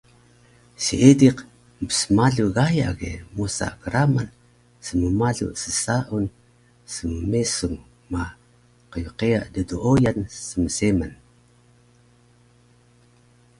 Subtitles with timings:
[0.83, 1.37] Seediq
[1.83, 4.29] mpsmalu Gaya ge mosa kraman
[4.85, 6.25] smmalu ssaan
[6.93, 7.77] smmesung
[8.11, 8.23] ma
[8.91, 11.13] qyqeya ddooyun smseman